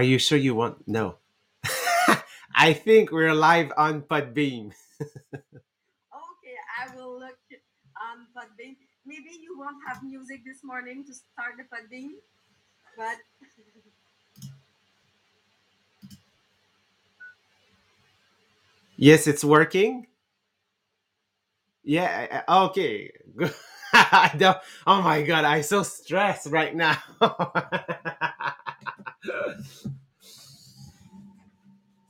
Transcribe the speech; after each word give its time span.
Are 0.00 0.02
you 0.02 0.18
sure 0.18 0.38
you 0.38 0.54
want? 0.54 0.88
No. 0.88 1.16
I 2.56 2.72
think 2.72 3.12
we're 3.12 3.34
live 3.34 3.70
on 3.76 4.00
Podbean. 4.00 4.72
Okay, 6.16 6.56
I 6.80 6.96
will 6.96 7.20
look 7.20 7.36
on 8.00 8.24
Podbean. 8.32 8.76
Maybe 9.04 9.28
you 9.36 9.58
won't 9.58 9.76
have 9.86 10.02
music 10.02 10.40
this 10.46 10.64
morning 10.64 11.04
to 11.04 11.12
start 11.12 11.56
the 11.58 11.64
Podbean, 11.68 12.16
but 12.96 13.18
Yes, 18.96 19.26
it's 19.26 19.44
working. 19.44 20.06
Yeah. 21.84 22.42
Okay. 22.48 23.10
Good. 23.36 23.54
I 23.92 24.32
don't, 24.38 24.56
oh 24.86 25.02
my 25.02 25.22
god, 25.22 25.44
I'm 25.44 25.62
so 25.62 25.82
stressed 25.82 26.46
right 26.46 26.74
now. 26.74 26.96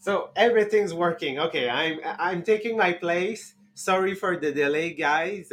So 0.01 0.31
everything's 0.35 0.95
working. 0.95 1.39
Okay, 1.39 1.69
I'm 1.69 2.01
I'm 2.05 2.43
taking 2.43 2.77
my 2.77 2.93
place. 2.95 3.55
Sorry 3.75 4.15
for 4.15 4.37
the 4.37 4.51
delay, 4.53 4.95
guys. 4.95 5.53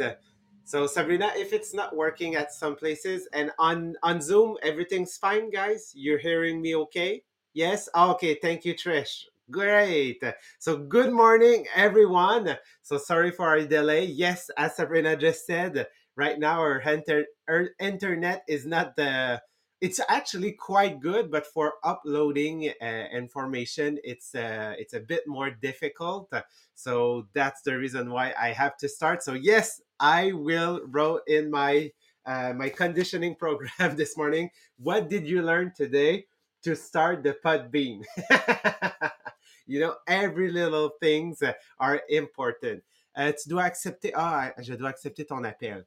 So 0.64 0.86
Sabrina, 0.86 1.30
if 1.36 1.52
it's 1.52 1.72
not 1.72 1.94
working 1.96 2.34
at 2.34 2.52
some 2.52 2.74
places 2.76 3.28
and 3.32 3.50
on 3.58 3.94
on 4.02 4.20
Zoom, 4.20 4.56
everything's 4.62 5.16
fine, 5.16 5.50
guys. 5.50 5.92
You're 5.94 6.18
hearing 6.18 6.60
me 6.60 6.74
okay? 6.76 7.22
Yes. 7.54 7.88
Oh, 7.94 8.12
okay. 8.12 8.38
Thank 8.40 8.64
you, 8.64 8.74
Trish. 8.74 9.24
Great. 9.50 10.22
So 10.58 10.76
good 10.76 11.12
morning, 11.12 11.66
everyone. 11.74 12.56
So 12.82 12.98
sorry 12.98 13.30
for 13.30 13.46
our 13.46 13.60
delay. 13.62 14.04
Yes, 14.04 14.50
as 14.58 14.76
Sabrina 14.76 15.16
just 15.16 15.46
said, 15.46 15.86
right 16.16 16.38
now 16.38 16.60
our, 16.60 16.80
inter- 16.80 17.26
our 17.48 17.70
internet 17.80 18.44
is 18.48 18.66
not 18.66 18.96
the. 18.96 19.40
It's 19.80 20.00
actually 20.08 20.52
quite 20.52 21.00
good, 21.00 21.30
but 21.30 21.46
for 21.46 21.74
uploading 21.84 22.72
uh, 22.82 23.04
information, 23.12 23.98
it's 24.02 24.34
uh, 24.34 24.74
it's 24.76 24.92
a 24.92 25.00
bit 25.00 25.22
more 25.26 25.50
difficult. 25.50 26.32
So 26.74 27.28
that's 27.32 27.62
the 27.62 27.78
reason 27.78 28.10
why 28.10 28.34
I 28.38 28.48
have 28.52 28.76
to 28.78 28.88
start. 28.88 29.22
So 29.22 29.34
yes, 29.34 29.80
I 30.00 30.32
will 30.32 30.80
wrote 30.84 31.22
in 31.28 31.50
my 31.50 31.92
uh, 32.26 32.52
my 32.54 32.68
conditioning 32.68 33.34
program 33.38 33.96
this 33.96 34.16
morning. 34.16 34.50
What 34.78 35.08
did 35.08 35.26
you 35.26 35.42
learn 35.42 35.72
today 35.76 36.26
to 36.64 36.74
start 36.74 37.22
the 37.22 37.36
Podbean? 37.44 38.02
you 39.66 39.80
know, 39.80 39.94
every 40.06 40.50
little 40.50 40.90
things 41.00 41.42
are 41.78 42.02
important. 42.08 42.82
Euh, 43.16 43.32
tu 43.32 43.48
dois 43.48 43.64
accepter. 43.64 44.12
Ah, 44.14 44.52
je 44.58 44.74
dois 44.74 44.90
accepter 44.90 45.24
ton 45.24 45.44
appel. 45.44 45.84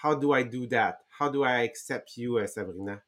How 0.00 0.14
do 0.14 0.32
I 0.32 0.44
do 0.44 0.66
that? 0.68 1.00
How 1.10 1.28
do 1.28 1.42
I 1.42 1.62
accept 1.62 2.16
you, 2.16 2.38
uh, 2.38 2.46
Sabrina? 2.46 3.02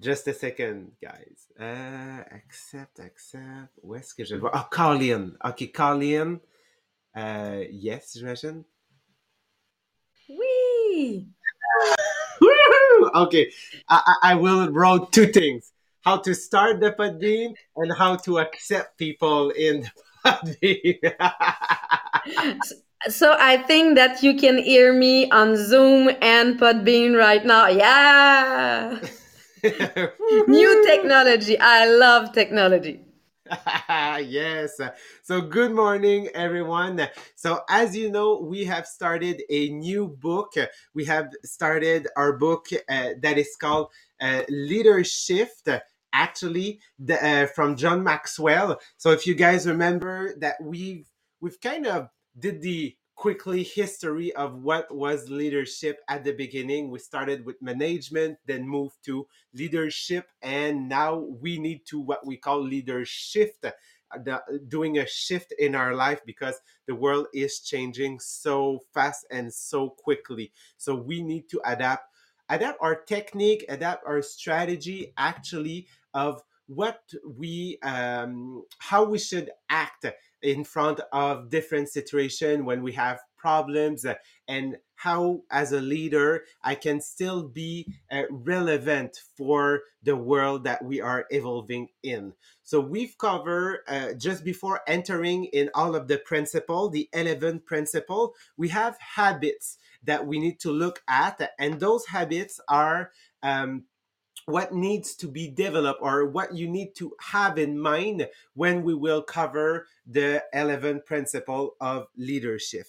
Just 0.00 0.28
a 0.28 0.32
second, 0.34 0.92
guys. 1.02 1.48
Euh, 1.58 2.22
accept, 2.30 3.00
accept. 3.00 3.72
Où 3.82 3.96
est-ce 3.96 4.14
que 4.14 4.24
je 4.24 4.36
le 4.36 4.40
vois? 4.40 4.52
Ah, 4.54 4.68
call. 4.70 5.36
OK, 5.44 5.72
call 5.72 6.02
in. 6.04 6.40
Euh, 7.16 7.66
yes, 7.72 8.16
j'imagine. 8.16 8.64
oui. 10.28 11.26
Woohoo! 12.40 13.10
Okay, 13.26 13.52
I, 13.88 14.00
I 14.06 14.32
I 14.32 14.34
will 14.36 14.70
wrote 14.70 15.12
two 15.12 15.26
things: 15.26 15.72
how 16.08 16.16
to 16.16 16.34
start 16.34 16.80
the 16.80 16.90
Podbean 16.92 17.54
and 17.76 17.92
how 17.92 18.16
to 18.16 18.38
accept 18.38 18.96
people 18.96 19.50
in 19.50 19.82
the 19.82 19.90
Podbean. 20.24 21.12
So 23.08 23.36
I 23.38 23.58
think 23.58 23.94
that 23.94 24.24
you 24.24 24.34
can 24.34 24.58
hear 24.58 24.92
me 24.92 25.30
on 25.30 25.54
Zoom 25.56 26.10
and 26.20 26.58
Podbean 26.58 27.16
right 27.16 27.46
now. 27.46 27.68
Yeah. 27.68 28.98
New 30.48 30.84
technology. 30.84 31.56
I 31.60 31.86
love 31.86 32.32
technology. 32.32 33.08
yes. 34.18 34.80
So, 35.22 35.40
good 35.40 35.72
morning, 35.72 36.28
everyone. 36.34 37.08
So, 37.36 37.60
as 37.70 37.96
you 37.96 38.10
know, 38.10 38.40
we 38.40 38.64
have 38.64 38.86
started 38.86 39.42
a 39.48 39.68
new 39.70 40.08
book. 40.08 40.54
We 40.94 41.04
have 41.04 41.30
started 41.44 42.08
our 42.16 42.32
book 42.36 42.66
uh, 42.88 43.10
that 43.22 43.38
is 43.38 43.56
called 43.60 43.88
uh, 44.20 44.42
Leadershift. 44.50 45.80
Actually, 46.12 46.80
the, 46.98 47.24
uh, 47.24 47.46
from 47.46 47.76
John 47.76 48.02
Maxwell. 48.02 48.80
So, 48.96 49.10
if 49.12 49.26
you 49.26 49.34
guys 49.34 49.66
remember 49.66 50.34
that 50.40 50.56
we've 50.62 51.06
we've 51.40 51.60
kind 51.60 51.86
of 51.86 52.08
did 52.38 52.62
the 52.62 52.96
quickly 53.18 53.64
history 53.64 54.32
of 54.36 54.62
what 54.62 54.94
was 54.94 55.28
leadership 55.28 55.98
at 56.08 56.22
the 56.22 56.32
beginning. 56.32 56.88
We 56.88 57.00
started 57.00 57.44
with 57.44 57.60
management, 57.60 58.38
then 58.46 58.66
moved 58.66 58.94
to 59.06 59.26
leadership, 59.52 60.26
and 60.40 60.88
now 60.88 61.16
we 61.16 61.58
need 61.58 61.84
to 61.86 61.98
what 61.98 62.24
we 62.24 62.36
call 62.36 62.62
leadership, 62.62 63.56
uh, 63.64 63.70
the, 64.24 64.40
doing 64.68 64.98
a 64.98 65.06
shift 65.06 65.52
in 65.58 65.74
our 65.74 65.94
life 65.96 66.20
because 66.24 66.60
the 66.86 66.94
world 66.94 67.26
is 67.34 67.58
changing 67.58 68.20
so 68.20 68.78
fast 68.94 69.26
and 69.32 69.52
so 69.52 69.90
quickly. 69.90 70.52
So 70.76 70.94
we 70.94 71.20
need 71.20 71.48
to 71.50 71.60
adapt, 71.66 72.04
adapt 72.48 72.78
our 72.80 72.94
technique, 72.94 73.64
adapt 73.68 74.06
our 74.06 74.22
strategy 74.22 75.12
actually 75.16 75.86
of 76.14 76.42
what 76.68 77.00
we 77.24 77.78
um, 77.82 78.62
how 78.78 79.04
we 79.04 79.18
should 79.18 79.50
act 79.70 80.06
in 80.42 80.62
front 80.64 81.00
of 81.12 81.50
different 81.50 81.88
situation 81.88 82.64
when 82.64 82.82
we 82.82 82.92
have 82.92 83.18
problems 83.36 84.04
uh, 84.04 84.14
and 84.46 84.76
how 84.94 85.40
as 85.50 85.72
a 85.72 85.80
leader 85.80 86.44
i 86.62 86.74
can 86.74 87.00
still 87.00 87.42
be 87.42 87.86
uh, 88.12 88.22
relevant 88.30 89.18
for 89.36 89.80
the 90.02 90.14
world 90.14 90.64
that 90.64 90.84
we 90.84 91.00
are 91.00 91.26
evolving 91.30 91.88
in. 92.02 92.32
So 92.62 92.80
we've 92.80 93.16
covered 93.18 93.80
uh, 93.88 94.12
just 94.12 94.44
before 94.44 94.80
entering 94.86 95.44
in 95.46 95.70
all 95.74 95.96
of 95.96 96.06
the 96.06 96.18
principle 96.18 96.88
the 96.90 97.08
11 97.12 97.60
principle 97.60 98.34
we 98.56 98.68
have 98.68 98.96
habits 99.16 99.78
that 100.04 100.26
we 100.26 100.38
need 100.38 100.60
to 100.60 100.70
look 100.70 101.02
at 101.08 101.52
and 101.58 101.80
those 101.80 102.06
habits 102.06 102.60
are 102.68 103.10
um, 103.42 103.84
what 104.48 104.72
needs 104.72 105.14
to 105.14 105.28
be 105.28 105.50
developed 105.50 106.00
or 106.00 106.24
what 106.24 106.54
you 106.54 106.66
need 106.66 106.94
to 106.96 107.12
have 107.20 107.58
in 107.58 107.78
mind 107.78 108.26
when 108.54 108.82
we 108.82 108.94
will 108.94 109.20
cover 109.20 109.86
the 110.06 110.42
11 110.54 111.02
principle 111.04 111.76
of 111.82 112.06
leadership. 112.16 112.86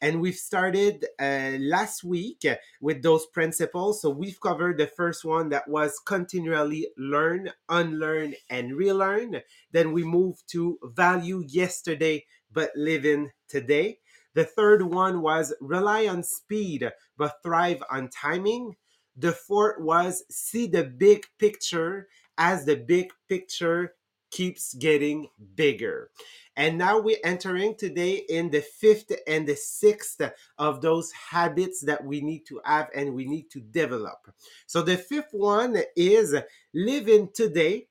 And 0.00 0.20
we've 0.20 0.36
started 0.36 1.04
uh, 1.18 1.56
last 1.58 2.04
week 2.04 2.46
with 2.80 3.02
those 3.02 3.26
principles. 3.26 4.02
So 4.02 4.10
we've 4.10 4.40
covered 4.40 4.78
the 4.78 4.86
first 4.86 5.24
one 5.24 5.48
that 5.48 5.68
was 5.68 5.98
continually 5.98 6.86
learn 6.96 7.50
unlearn 7.68 8.34
and 8.48 8.76
relearn. 8.76 9.42
Then 9.72 9.92
we 9.92 10.04
moved 10.04 10.44
to 10.50 10.78
value 10.84 11.42
yesterday 11.44 12.24
but 12.52 12.70
live 12.76 13.04
in 13.04 13.30
today 13.48 13.98
the 14.34 14.44
third 14.44 14.82
one 14.82 15.20
was 15.22 15.54
rely 15.60 16.06
on 16.06 16.22
speed 16.22 16.90
but 17.16 17.42
thrive 17.42 17.82
on 17.90 18.08
timing 18.08 18.74
the 19.16 19.32
fourth 19.32 19.80
was 19.80 20.24
see 20.30 20.66
the 20.66 20.84
big 20.84 21.26
picture 21.38 22.08
as 22.38 22.64
the 22.64 22.76
big 22.76 23.12
picture 23.28 23.94
keeps 24.30 24.74
getting 24.74 25.28
bigger. 25.54 26.10
And 26.56 26.78
now 26.78 27.00
we're 27.00 27.18
entering 27.24 27.74
today 27.76 28.22
in 28.28 28.50
the 28.50 28.60
fifth 28.60 29.12
and 29.26 29.46
the 29.46 29.56
sixth 29.56 30.20
of 30.58 30.80
those 30.80 31.10
habits 31.12 31.82
that 31.82 32.04
we 32.04 32.20
need 32.20 32.46
to 32.46 32.60
have 32.64 32.88
and 32.94 33.14
we 33.14 33.26
need 33.26 33.50
to 33.50 33.60
develop. 33.60 34.18
So 34.66 34.82
the 34.82 34.96
fifth 34.96 35.32
one 35.32 35.76
is 35.96 36.34
live 36.74 37.08
in 37.08 37.30
today, 37.34 37.88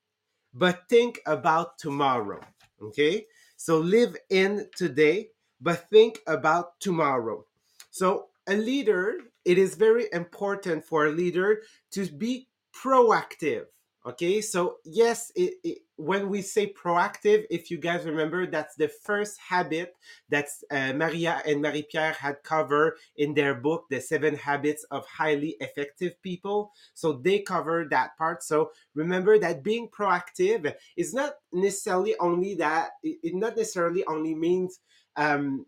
but 0.54 0.84
think 0.90 1.20
about 1.26 1.78
tomorrow. 1.78 2.42
Okay. 2.82 3.26
So 3.58 3.80
live 3.80 4.16
in 4.30 4.68
today, 4.76 5.30
but 5.62 5.90
think 5.90 6.20
about 6.28 6.80
tomorrow. 6.80 7.46
So 7.92 8.28
a 8.48 8.56
leader, 8.56 9.18
it 9.46 9.58
is 9.58 9.76
very 9.76 10.08
important 10.14 10.86
for 10.86 11.06
a 11.06 11.12
leader 11.12 11.62
to 11.92 12.06
be 12.06 12.48
proactive. 12.74 13.66
Okay, 14.06 14.40
so 14.40 14.78
yes, 14.86 15.30
it, 15.36 15.56
it, 15.64 15.80
when 15.98 16.30
we 16.30 16.42
say 16.42 16.72
proactive, 16.72 17.46
if 17.50 17.70
you 17.70 17.78
guys 17.78 18.06
remember, 18.06 18.48
that's 18.48 18.76
the 18.76 18.88
first 18.88 19.38
habit 19.38 19.94
that 20.30 20.48
uh, 20.72 20.94
Maria 20.94 21.42
and 21.46 21.62
Marie 21.62 21.86
Pierre 21.92 22.14
had 22.14 22.42
covered 22.42 22.96
in 23.18 23.34
their 23.34 23.54
book, 23.54 23.86
The 23.90 24.00
Seven 24.00 24.36
Habits 24.36 24.86
of 24.90 25.06
Highly 25.06 25.58
Effective 25.60 26.20
People. 26.24 26.72
So 26.94 27.12
they 27.12 27.40
cover 27.40 27.86
that 27.92 28.18
part. 28.18 28.42
So 28.42 28.72
remember 28.96 29.38
that 29.38 29.64
being 29.64 29.90
proactive 29.90 30.74
is 30.96 31.14
not 31.14 31.34
necessarily 31.52 32.16
only 32.20 32.56
that, 32.56 32.92
it, 33.04 33.20
it 33.22 33.36
not 33.36 33.58
necessarily 33.58 34.06
only 34.06 34.34
means 34.34 34.80
um, 35.20 35.66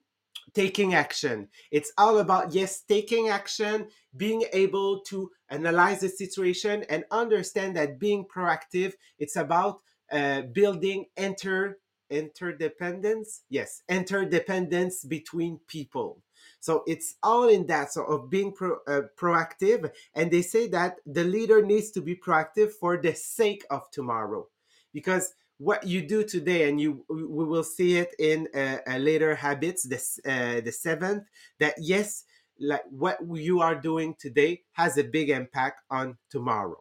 taking 0.53 0.94
action. 0.95 1.48
It's 1.71 1.92
all 1.98 2.18
about, 2.19 2.53
yes, 2.53 2.81
taking 2.88 3.30
action, 3.30 3.88
being 4.15 4.44
able 4.53 5.01
to 5.12 5.30
analyze 5.50 6.00
the 6.01 6.09
situation 6.09 6.86
and 6.89 7.03
understand 7.12 7.75
that 7.75 8.00
being 8.00 8.25
proactive, 8.25 8.94
it's 9.19 9.36
about 9.36 9.75
uh, 10.12 10.42
building 10.53 11.06
enter 11.15 11.77
interdependence 12.09 13.44
yes 13.50 13.83
interdependence 13.88 15.06
between 15.07 15.59
people 15.68 16.19
So 16.62 16.83
it's 16.86 17.15
all 17.24 17.50
in 17.50 17.65
that, 17.68 17.92
so 17.92 18.03
of 18.06 18.30
being 18.30 18.53
pro, 18.53 18.77
uh, 18.88 19.01
proactive. 19.18 19.92
And 20.13 20.30
they 20.30 20.44
say 20.44 20.68
that 20.69 20.98
the 21.06 21.24
leader 21.24 21.65
needs 21.65 21.92
to 21.92 22.01
be 22.01 22.15
proactive 22.15 22.71
for 22.71 22.98
the 22.98 23.15
sake 23.15 23.65
of 23.69 23.89
tomorrow, 23.92 24.48
because 24.94 25.33
what 25.62 25.86
you 25.86 26.02
do 26.02 26.24
today, 26.24 26.68
and 26.68 26.81
you 26.81 27.06
we 27.08 27.46
will 27.46 27.63
see 27.63 27.98
it 27.98 28.16
in 28.18 28.48
uh, 28.56 28.78
uh, 28.88 28.98
later 28.98 29.36
habits, 29.36 29.84
this 29.84 30.19
uh, 30.25 30.62
the 30.62 30.72
seventh. 30.72 31.25
That 31.60 31.75
yes, 31.78 32.24
like 32.60 32.84
what 32.90 33.19
you 33.31 33.62
are 33.62 33.75
doing 33.75 34.16
today 34.18 34.63
has 34.74 34.98
a 34.98 35.04
big 35.04 35.30
impact 35.30 35.81
on 35.90 36.18
tomorrow 36.30 36.78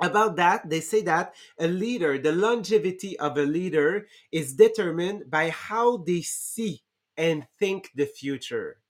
about 0.00 0.36
that 0.36 0.68
they 0.68 0.80
say 0.80 1.02
that 1.02 1.34
a 1.58 1.68
leader 1.68 2.18
the 2.18 2.32
longevity 2.32 3.18
of 3.18 3.38
a 3.38 3.42
leader 3.42 4.06
is 4.32 4.54
determined 4.54 5.30
by 5.30 5.50
how 5.50 5.98
they 5.98 6.20
see 6.20 6.82
and 7.16 7.46
think 7.58 7.90
the 7.94 8.06
future 8.06 8.80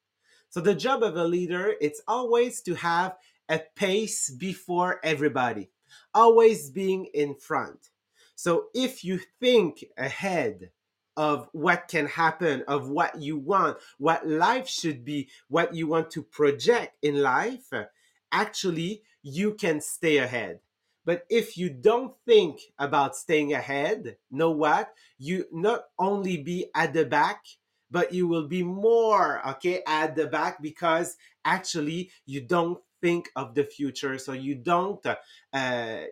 so 0.49 0.61
the 0.61 0.75
job 0.75 1.03
of 1.03 1.17
a 1.17 1.25
leader 1.25 1.75
it's 1.81 2.01
always 2.09 2.63
to 2.63 2.75
have 2.75 3.17
a 3.51 3.61
pace 3.77 4.31
before 4.31 4.99
everybody 5.05 5.71
always 6.15 6.71
being 6.71 7.07
in 7.13 7.35
front 7.35 7.91
so 8.35 8.67
if 8.75 9.05
you 9.05 9.21
think 9.41 9.85
ahead 9.97 10.71
of 11.17 11.49
what 11.53 11.87
can 11.89 12.07
happen 12.07 12.65
of 12.67 12.89
what 12.89 13.21
you 13.21 13.37
want 13.37 13.77
what 13.99 14.27
life 14.27 14.69
should 14.69 15.05
be 15.05 15.29
what 15.49 15.75
you 15.75 15.87
want 15.87 16.11
to 16.11 16.23
project 16.23 16.97
in 17.03 17.23
life 17.23 17.71
actually 18.33 19.03
you 19.23 19.55
can 19.55 19.81
stay 19.81 20.19
ahead 20.19 20.59
but 21.05 21.27
if 21.29 21.57
you 21.57 21.69
don't 21.69 22.15
think 22.27 22.61
about 22.79 23.17
staying 23.17 23.53
ahead, 23.53 24.17
know 24.31 24.51
what? 24.51 24.93
You 25.19 25.45
not 25.53 25.85
only 25.99 26.39
be 26.39 26.71
at 26.75 26.95
the 26.95 27.05
back, 27.05 27.45
but 27.91 28.13
you 28.13 28.27
will 28.27 28.49
be 28.49 28.63
more 28.63 29.47
okay 29.51 29.83
at 29.87 30.17
the 30.17 30.27
back 30.27 30.63
because 30.63 31.17
actually 31.45 32.11
you 32.25 32.41
don't 32.41 32.81
think 33.03 33.31
of 33.37 33.55
the 33.55 33.65
future. 33.65 34.19
So 34.19 34.33
you 34.33 34.55
don't. 34.55 35.05
Uh, 35.53 36.05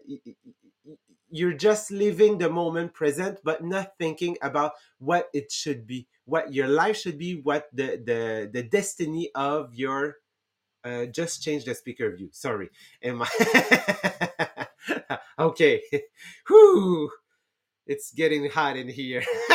you're 1.32 1.55
just 1.55 1.90
living 1.90 2.38
the 2.38 2.50
moment 2.50 2.94
present, 2.94 3.40
but 3.44 3.64
not 3.64 3.93
thinking 3.99 4.38
about 4.43 4.73
what 5.00 5.29
it 5.34 5.52
should 5.52 5.87
be, 5.87 6.08
what 6.26 6.55
your 6.55 6.69
life 6.69 6.99
should 6.99 7.19
be, 7.19 7.40
what 7.43 7.69
the 7.73 7.99
the 8.05 8.50
the 8.52 8.62
destiny 8.62 9.31
of 9.34 9.75
your 9.75 10.17
uh, 10.84 11.06
just 11.06 11.43
change 11.43 11.64
the 11.64 11.75
speaker 11.75 12.14
view. 12.17 12.29
Sorry. 12.32 12.70
Am 13.02 13.23
I 13.23 14.69
okay. 15.38 15.82
Whew. 16.49 17.11
It's 17.87 18.12
getting 18.12 18.50
hot 18.50 18.76
in 18.76 18.88
here. 18.88 19.23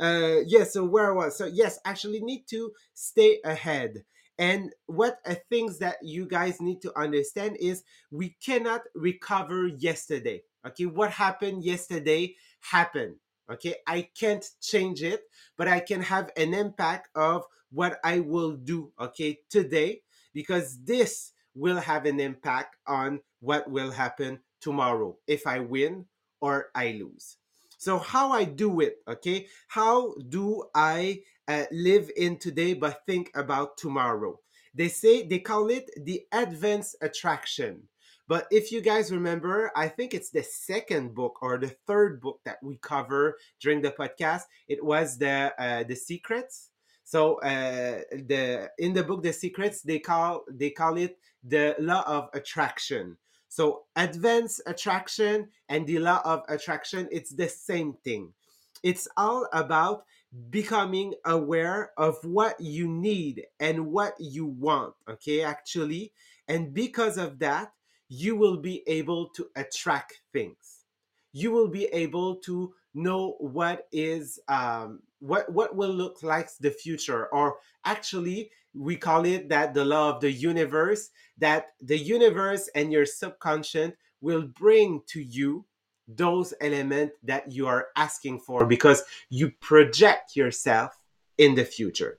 uh, 0.00 0.36
yes, 0.46 0.72
so 0.72 0.84
where 0.84 1.14
was. 1.14 1.36
So 1.38 1.46
yes, 1.46 1.78
actually 1.84 2.20
need 2.20 2.46
to 2.50 2.72
stay 2.94 3.40
ahead. 3.44 4.04
And 4.38 4.72
what 4.86 5.18
uh, 5.26 5.34
things 5.50 5.78
that 5.78 5.96
you 6.02 6.26
guys 6.26 6.60
need 6.60 6.80
to 6.82 6.98
understand 6.98 7.56
is 7.60 7.82
we 8.10 8.36
cannot 8.44 8.82
recover 8.94 9.66
yesterday. 9.66 10.42
Okay, 10.66 10.86
what 10.86 11.10
happened 11.10 11.64
yesterday 11.64 12.34
happened. 12.60 13.16
Okay, 13.50 13.76
I 13.86 14.08
can't 14.18 14.44
change 14.60 15.02
it, 15.02 15.22
but 15.56 15.68
I 15.68 15.80
can 15.80 16.02
have 16.02 16.30
an 16.36 16.52
impact 16.54 17.08
of 17.14 17.44
what 17.70 17.98
I 18.04 18.20
will 18.20 18.52
do. 18.52 18.92
Okay, 19.00 19.40
today 19.50 20.02
because 20.34 20.78
this 20.84 21.32
will 21.54 21.78
have 21.78 22.06
an 22.06 22.20
impact 22.20 22.76
on 22.86 23.20
what 23.40 23.68
will 23.70 23.90
happen 23.90 24.38
tomorrow 24.60 25.16
if 25.26 25.46
I 25.46 25.60
win 25.60 26.06
or 26.40 26.70
I 26.74 26.92
lose. 26.92 27.36
So, 27.78 27.98
how 27.98 28.32
I 28.32 28.44
do 28.44 28.80
it, 28.80 28.96
okay? 29.08 29.46
How 29.68 30.14
do 30.28 30.64
I 30.74 31.22
uh, 31.48 31.64
live 31.72 32.10
in 32.16 32.38
today 32.38 32.74
but 32.74 33.04
think 33.06 33.30
about 33.34 33.76
tomorrow? 33.76 34.38
They 34.74 34.88
say 34.88 35.26
they 35.26 35.40
call 35.40 35.68
it 35.70 35.90
the 35.96 36.22
advanced 36.32 36.96
attraction. 37.00 37.88
But 38.28 38.46
if 38.50 38.70
you 38.70 38.82
guys 38.82 39.10
remember, 39.10 39.72
I 39.74 39.88
think 39.88 40.12
it's 40.12 40.30
the 40.30 40.42
second 40.42 41.14
book 41.14 41.38
or 41.42 41.58
the 41.58 41.74
third 41.86 42.20
book 42.20 42.40
that 42.44 42.58
we 42.62 42.76
cover 42.76 43.38
during 43.60 43.80
the 43.80 43.90
podcast. 43.90 44.42
It 44.68 44.84
was 44.84 45.16
the 45.16 45.52
uh, 45.58 45.84
the 45.84 45.96
secrets 45.96 46.70
so 47.08 47.40
uh, 47.40 48.02
the 48.12 48.70
in 48.76 48.92
the 48.92 49.02
book 49.02 49.22
The 49.22 49.32
Secrets 49.32 49.80
they 49.80 49.98
call 49.98 50.44
they 50.46 50.68
call 50.68 50.98
it 50.98 51.16
the 51.42 51.74
law 51.78 52.04
of 52.06 52.28
attraction. 52.34 53.16
So 53.48 53.84
advanced 53.96 54.60
attraction 54.66 55.48
and 55.70 55.86
the 55.86 56.00
law 56.00 56.20
of 56.22 56.42
attraction 56.50 57.08
it's 57.10 57.30
the 57.30 57.48
same 57.48 57.94
thing. 58.04 58.34
It's 58.82 59.08
all 59.16 59.48
about 59.54 60.04
becoming 60.50 61.14
aware 61.24 61.90
of 61.96 62.16
what 62.22 62.60
you 62.60 62.88
need 62.88 63.44
and 63.60 63.86
what 63.86 64.14
you 64.18 64.46
want, 64.46 64.94
okay? 65.08 65.42
Actually, 65.42 66.12
and 66.48 66.72
because 66.74 67.18
of 67.18 67.38
that, 67.38 67.72
you 68.08 68.36
will 68.36 68.56
be 68.56 68.82
able 68.86 69.28
to 69.30 69.48
attract 69.56 70.20
things. 70.32 70.84
You 71.32 71.52
will 71.52 71.68
be 71.68 71.86
able 71.86 72.36
to 72.36 72.74
know 72.94 73.36
what 73.38 73.86
is 73.92 74.40
um, 74.48 75.00
what 75.20 75.50
what 75.52 75.76
will 75.76 75.92
look 75.92 76.22
like 76.22 76.48
the 76.60 76.70
future 76.70 77.26
or 77.28 77.56
actually 77.84 78.50
we 78.74 78.96
call 78.96 79.24
it 79.24 79.48
that 79.48 79.74
the 79.74 79.84
law 79.84 80.14
of 80.14 80.20
the 80.20 80.30
universe 80.30 81.10
that 81.36 81.68
the 81.80 81.98
universe 81.98 82.68
and 82.74 82.92
your 82.92 83.06
subconscious 83.06 83.92
will 84.20 84.42
bring 84.42 85.00
to 85.06 85.20
you 85.20 85.64
those 86.08 86.54
elements 86.60 87.14
that 87.22 87.52
you 87.52 87.66
are 87.66 87.88
asking 87.96 88.40
for 88.40 88.64
because 88.64 89.02
you 89.28 89.50
project 89.60 90.34
yourself 90.34 90.98
in 91.36 91.54
the 91.54 91.64
future. 91.64 92.18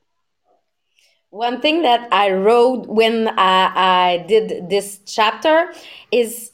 One 1.32 1.62
thing 1.62 1.84
that 1.84 2.08
i 2.12 2.32
wrote 2.32 2.88
when 2.88 3.28
i, 3.38 3.72
I 3.76 4.26
did 4.28 4.70
this 4.70 5.00
chapter 5.06 5.72
is 6.12 6.52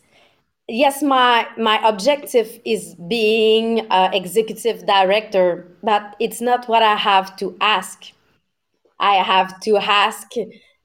yes 0.67 1.01
my 1.01 1.47
my 1.57 1.79
objective 1.87 2.59
is 2.65 2.95
being 3.07 3.87
executive 3.91 4.85
director 4.85 5.65
but 5.81 6.15
it's 6.19 6.41
not 6.41 6.67
what 6.67 6.83
i 6.83 6.95
have 6.95 7.37
to 7.37 7.55
ask. 7.61 8.11
I 8.99 9.15
have 9.15 9.59
to 9.61 9.77
ask 9.77 10.31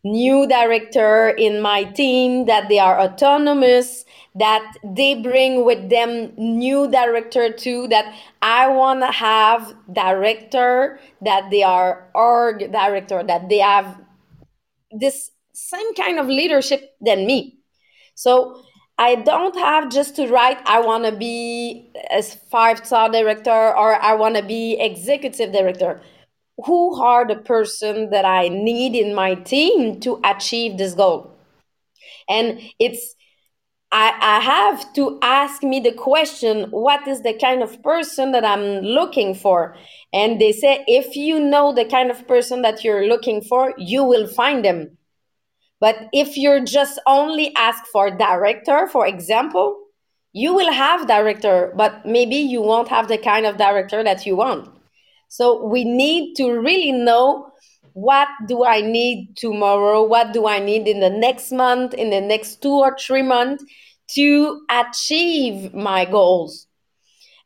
new 0.04 0.46
director 0.46 1.28
in 1.30 1.60
my 1.60 1.84
team 1.84 2.46
that 2.46 2.68
they 2.68 2.78
are 2.78 2.98
autonomous 3.00 4.04
that 4.34 4.72
they 4.84 5.20
bring 5.20 5.64
with 5.64 5.90
them 5.90 6.32
new 6.36 6.88
director 6.90 7.52
too 7.52 7.86
that 7.88 8.14
i 8.40 8.66
want 8.66 9.00
to 9.00 9.12
have 9.12 9.74
director 9.92 10.98
that 11.20 11.50
they 11.50 11.62
are 11.62 12.08
org 12.14 12.72
director 12.72 13.22
that 13.22 13.48
they 13.48 13.58
have 13.58 14.00
this 14.98 15.30
same 15.52 15.94
kind 15.94 16.18
of 16.18 16.26
leadership 16.26 16.94
than 17.00 17.26
me 17.26 17.58
so 18.14 18.62
I 18.98 19.14
don't 19.14 19.56
have 19.56 19.90
just 19.90 20.14
to 20.16 20.26
write, 20.28 20.58
I 20.66 20.80
want 20.80 21.06
to 21.06 21.12
be 21.12 21.90
a 22.10 22.22
five 22.22 22.84
star 22.84 23.08
director 23.08 23.50
or 23.50 23.94
I 23.94 24.12
want 24.12 24.36
to 24.36 24.42
be 24.42 24.78
executive 24.78 25.52
director. 25.52 26.02
Who 26.66 27.00
are 27.00 27.26
the 27.26 27.36
person 27.36 28.10
that 28.10 28.24
I 28.24 28.48
need 28.48 28.94
in 28.94 29.14
my 29.14 29.34
team 29.34 30.00
to 30.00 30.20
achieve 30.24 30.78
this 30.78 30.94
goal? 30.94 31.32
And 32.28 32.60
it's, 32.78 33.14
I, 33.92 34.14
I 34.20 34.40
have 34.40 34.92
to 34.94 35.18
ask 35.22 35.62
me 35.62 35.80
the 35.80 35.92
question 35.92 36.70
what 36.70 37.06
is 37.08 37.22
the 37.22 37.34
kind 37.34 37.62
of 37.62 37.82
person 37.82 38.32
that 38.32 38.44
I'm 38.44 38.80
looking 38.80 39.34
for? 39.34 39.76
And 40.12 40.40
they 40.40 40.52
say, 40.52 40.84
if 40.86 41.16
you 41.16 41.40
know 41.40 41.72
the 41.72 41.84
kind 41.84 42.10
of 42.10 42.26
person 42.28 42.62
that 42.62 42.84
you're 42.84 43.06
looking 43.06 43.42
for, 43.42 43.74
you 43.76 44.04
will 44.04 44.26
find 44.26 44.64
them 44.64 44.96
but 45.80 46.08
if 46.12 46.36
you're 46.36 46.60
just 46.60 47.00
only 47.06 47.52
ask 47.56 47.86
for 47.86 48.10
director, 48.10 48.86
for 48.86 49.06
example, 49.06 49.78
you 50.32 50.54
will 50.54 50.70
have 50.70 51.08
director, 51.08 51.72
but 51.74 52.04
maybe 52.04 52.36
you 52.36 52.60
won't 52.60 52.88
have 52.88 53.08
the 53.08 53.18
kind 53.18 53.46
of 53.46 53.56
director 53.56 54.04
that 54.04 54.26
you 54.26 54.36
want. 54.36 54.68
So 55.30 55.64
we 55.64 55.84
need 55.84 56.34
to 56.34 56.50
really 56.50 56.92
know 56.92 57.52
what 57.94 58.28
do 58.46 58.64
I 58.64 58.80
need 58.80 59.36
tomorrow? 59.36 60.04
What 60.04 60.32
do 60.32 60.46
I 60.46 60.58
need 60.58 60.86
in 60.86 61.00
the 61.00 61.10
next 61.10 61.52
month, 61.52 61.94
in 61.94 62.10
the 62.10 62.20
next 62.20 62.62
two 62.62 62.72
or 62.72 62.96
three 62.98 63.22
months 63.22 63.64
to 64.14 64.60
achieve 64.68 65.72
my 65.72 66.04
goals? 66.04 66.66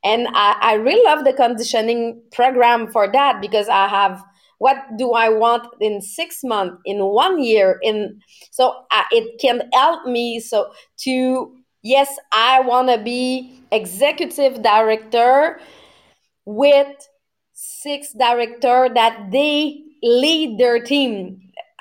And 0.03 0.29
I, 0.33 0.57
I 0.61 0.73
really 0.75 1.05
love 1.05 1.25
the 1.25 1.33
conditioning 1.33 2.23
program 2.33 2.91
for 2.91 3.11
that 3.13 3.41
because 3.41 3.69
I 3.69 3.87
have 3.89 4.23
what 4.59 4.77
do 4.97 5.13
i 5.13 5.29
want 5.29 5.67
in 5.81 6.01
six 6.01 6.45
months 6.45 6.77
in 6.85 6.99
one 7.05 7.43
year 7.43 7.79
in 7.83 8.21
so 8.51 8.73
uh, 8.93 9.03
it 9.11 9.39
can 9.41 9.69
help 9.73 10.07
me 10.07 10.41
so 10.41 10.71
to 10.97 11.53
yes 11.83 12.17
i 12.33 12.61
want 12.61 12.89
to 12.89 12.97
be 12.97 13.61
executive 13.73 14.63
director 14.63 15.59
with 16.47 16.87
six 17.85 18.13
director 18.15 18.89
that 18.95 19.31
they 19.31 19.83
lead 20.03 20.59
their 20.59 20.83
team 20.83 21.41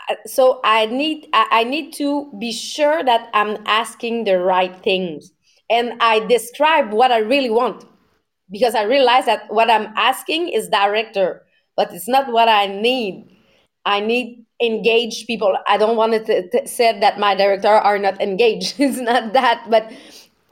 uh, 0.10 0.16
so 0.26 0.60
i 0.64 0.86
need 0.86 1.28
i 1.34 1.64
need 1.64 1.92
to 1.94 2.32
be 2.40 2.52
sure 2.52 3.04
that 3.04 3.30
i'm 3.34 3.58
asking 3.66 4.24
the 4.26 4.38
right 4.38 4.76
things 4.84 5.32
and 5.70 5.94
i 6.00 6.20
describe 6.28 6.92
what 6.92 7.12
i 7.12 7.20
really 7.20 7.50
want 7.50 7.86
because 8.54 8.76
I 8.76 8.84
realize 8.84 9.26
that 9.26 9.52
what 9.52 9.70
I'm 9.70 9.88
asking 9.98 10.50
is 10.50 10.70
director, 10.70 11.44
but 11.76 11.92
it's 11.92 12.08
not 12.08 12.32
what 12.32 12.48
I 12.48 12.68
need. 12.68 13.36
I 13.84 14.00
need 14.00 14.46
engaged 14.62 15.28
people. 15.28 15.58
I 15.68 15.78
don't 15.78 15.98
want 15.98 16.14
to, 16.26 16.68
say 16.68 16.98
that 17.00 17.20
my 17.20 17.36
director 17.36 17.68
are 17.68 17.98
not 17.98 18.22
engaged. 18.22 18.76
it's 18.80 19.00
not 19.00 19.34
that, 19.34 19.66
but 19.70 19.92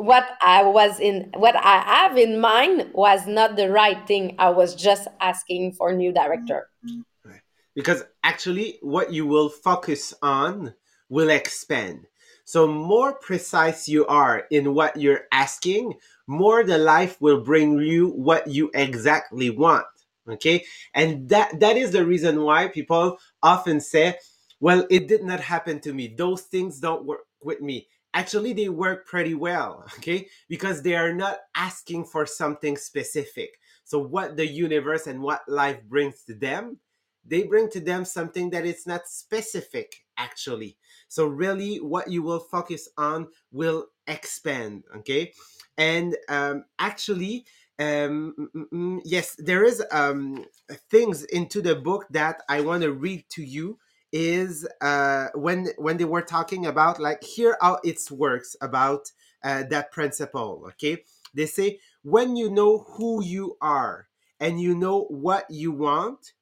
what 0.01 0.25
I 0.41 0.63
was 0.63 1.00
in, 1.00 1.31
what 1.36 1.55
I 1.55 1.79
have 1.81 2.17
in 2.17 2.39
mind 2.39 2.89
was 2.93 3.27
not 3.27 3.55
the 3.55 3.70
right 3.70 4.08
thing. 4.08 4.36
I 4.39 4.50
was 4.50 4.74
just 4.74 5.08
asking 5.20 5.74
for 5.74 5.93
new 5.93 6.12
director. 6.12 6.67
Mm-hmm. 6.86 7.31
Because 7.75 8.03
actually, 8.24 8.79
what 8.81 9.13
you 9.13 9.25
will 9.25 9.48
focus 9.48 10.13
on 10.22 10.74
will 11.08 11.29
expand. 11.29 12.08
So, 12.43 12.67
more 12.67 13.13
precise 13.13 13.88
you 13.88 14.05
are 14.08 14.43
in 14.51 14.74
what 14.74 14.98
you're 14.98 15.22
asking, 15.31 15.93
more 16.27 16.63
the 16.63 16.77
life 16.77 17.22
will 17.22 17.41
bring 17.41 17.79
you 17.79 18.10
what 18.10 18.48
you 18.48 18.72
exactly 18.74 19.50
want. 19.51 19.86
Okay. 20.29 20.65
And 20.93 21.29
that, 21.29 21.60
that 21.60 21.77
is 21.77 21.91
the 21.91 22.05
reason 22.05 22.41
why 22.41 22.67
people 22.67 23.17
often 23.41 23.79
say, 23.79 24.17
well, 24.60 24.86
it 24.89 25.08
did 25.08 25.24
not 25.24 25.39
happen 25.39 25.79
to 25.81 25.93
me. 25.93 26.13
Those 26.15 26.41
things 26.41 26.79
don't 26.79 27.05
work 27.05 27.22
with 27.43 27.62
me. 27.62 27.88
Actually, 28.13 28.53
they 28.53 28.70
work 28.70 29.06
pretty 29.08 29.34
well. 29.34 29.86
Okay. 29.98 30.27
Because 30.50 30.82
they 30.82 30.96
are 30.96 31.13
not 31.13 31.39
asking 31.56 32.06
for 32.06 32.25
something 32.25 32.75
specific. 32.77 33.60
So, 33.84 34.00
what 34.00 34.36
the 34.38 34.48
universe 34.48 35.08
and 35.08 35.22
what 35.22 35.41
life 35.48 35.82
brings 35.84 36.24
to 36.24 36.34
them, 36.34 36.77
they 37.25 37.44
bring 37.44 37.70
to 37.72 37.80
them 37.80 38.03
something 38.06 38.50
that 38.51 38.65
is 38.65 38.86
not 38.88 39.08
specific, 39.08 40.03
actually. 40.18 40.77
So, 41.08 41.27
really, 41.27 41.77
what 41.77 42.10
you 42.10 42.24
will 42.24 42.39
focus 42.39 42.89
on 42.98 43.27
will 43.51 43.88
expand. 44.08 44.84
Okay. 44.98 45.34
And 45.77 46.18
um, 46.30 46.65
actually, 46.80 47.46
um, 47.80 48.36
mm, 48.38 48.48
mm, 48.56 48.70
mm, 48.74 49.01
yes, 49.06 49.36
there 49.39 49.63
is 49.63 49.84
um, 49.91 50.46
things 50.89 51.24
into 51.25 51.62
the 51.62 51.75
book 51.75 52.06
that 52.12 52.44
I 52.50 52.62
want 52.62 52.84
to 52.84 52.91
read 52.91 53.25
to 53.32 53.44
you. 53.44 53.80
Is 54.12 54.68
uh, 54.82 55.30
when 55.36 55.70
when 55.77 55.98
they 55.98 56.06
were 56.06 56.22
talking 56.22 56.65
about 56.65 57.00
like 57.00 57.24
here 57.24 57.58
how 57.62 57.80
it 57.84 58.00
works 58.12 58.58
about 58.62 59.12
uh, 59.44 59.63
that 59.70 59.91
principle. 59.91 60.63
Okay, 60.70 61.03
they 61.34 61.46
say 61.46 61.80
when 62.03 62.36
you 62.36 62.50
know 62.50 62.80
who 62.80 63.24
you 63.24 63.58
are 63.62 64.08
and 64.39 64.60
you 64.60 64.75
know 64.75 65.03
what 65.03 65.46
you 65.50 65.72
want, 65.72 66.34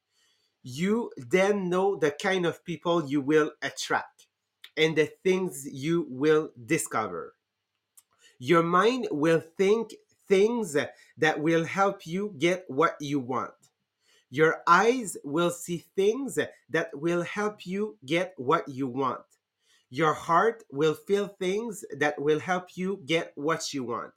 you 0.63 1.11
then 1.17 1.69
know 1.69 1.95
the 1.95 2.11
kind 2.11 2.45
of 2.45 2.63
people 2.65 3.05
you 3.07 3.21
will 3.21 3.51
attract 3.61 4.27
and 4.75 4.95
the 4.95 5.05
things 5.23 5.67
you 5.71 6.07
will 6.09 6.51
discover. 6.65 7.35
Your 8.39 8.63
mind 8.63 9.07
will 9.11 9.41
think 9.57 9.93
things 10.27 10.77
that 11.17 11.39
will 11.41 11.65
help 11.65 12.07
you 12.07 12.33
get 12.37 12.63
what 12.67 12.95
you 13.01 13.19
want. 13.19 13.58
Your 14.29 14.61
eyes 14.67 15.17
will 15.23 15.49
see 15.49 15.85
things 15.95 16.37
that 16.69 16.89
will 16.93 17.23
help 17.23 17.65
you 17.65 17.97
get 18.05 18.33
what 18.37 18.67
you 18.67 18.87
want. 18.87 19.21
Your 19.89 20.13
heart 20.13 20.63
will 20.71 20.93
feel 20.93 21.27
things 21.27 21.83
that 21.97 22.21
will 22.21 22.39
help 22.39 22.77
you 22.77 23.01
get 23.05 23.31
what 23.35 23.73
you 23.73 23.83
want. 23.83 24.13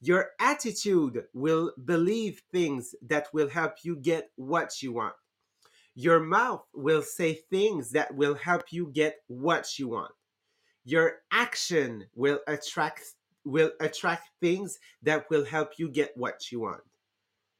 Your 0.00 0.30
attitude 0.38 1.24
will 1.32 1.72
believe 1.84 2.42
things 2.52 2.94
that 3.02 3.32
will 3.32 3.48
help 3.48 3.76
you 3.82 3.96
get 3.96 4.30
what 4.36 4.82
you 4.82 4.92
want. 4.92 5.14
Your 5.94 6.20
mouth 6.20 6.66
will 6.74 7.00
say 7.00 7.40
things 7.50 7.90
that 7.92 8.14
will 8.14 8.34
help 8.34 8.64
you 8.70 8.90
get 8.92 9.16
what 9.28 9.78
you 9.78 9.88
want. 9.88 10.12
Your 10.84 11.20
action 11.32 12.06
will 12.14 12.40
attract 12.46 13.02
will 13.46 13.70
attract 13.80 14.28
things 14.40 14.78
that 15.02 15.30
will 15.30 15.44
help 15.44 15.78
you 15.78 15.88
get 15.88 16.10
what 16.16 16.52
you 16.52 16.60
want. 16.60 16.82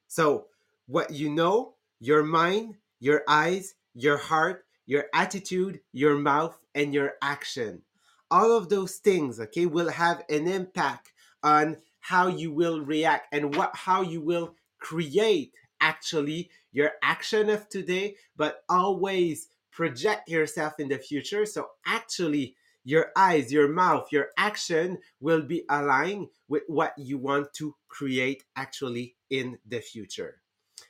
So, 0.07 0.47
what 0.85 1.11
you 1.11 1.29
know, 1.29 1.76
your 1.99 2.23
mind, 2.23 2.75
your 2.99 3.23
eyes, 3.27 3.75
your 3.93 4.17
heart, 4.17 4.65
your 4.85 5.05
attitude, 5.13 5.81
your 5.91 6.15
mouth, 6.15 6.57
and 6.75 6.93
your 6.93 7.13
action. 7.21 7.81
All 8.29 8.51
of 8.55 8.69
those 8.69 8.95
things, 8.95 9.39
okay, 9.39 9.65
will 9.65 9.89
have 9.89 10.23
an 10.29 10.47
impact 10.47 11.11
on 11.43 11.77
how 11.99 12.27
you 12.27 12.51
will 12.51 12.81
react 12.81 13.27
and 13.33 13.55
what 13.55 13.75
how 13.75 14.01
you 14.01 14.21
will 14.21 14.55
create 14.79 15.51
actually 15.81 16.49
your 16.71 16.91
action 17.03 17.49
of 17.49 17.67
today, 17.69 18.15
but 18.35 18.63
always 18.69 19.49
project 19.71 20.29
yourself 20.29 20.79
in 20.79 20.89
the 20.89 20.97
future. 20.97 21.45
So 21.45 21.67
actually 21.85 22.55
your 22.83 23.11
eyes, 23.15 23.51
your 23.51 23.67
mouth, 23.67 24.07
your 24.11 24.29
action 24.37 24.97
will 25.19 25.41
be 25.41 25.63
aligned 25.69 26.27
with 26.47 26.63
what 26.67 26.93
you 26.97 27.17
want 27.17 27.53
to 27.55 27.75
create 27.89 28.43
actually 28.55 29.15
in 29.29 29.57
the 29.67 29.81
future. 29.81 30.41